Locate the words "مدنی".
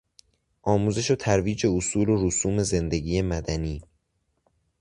3.21-3.81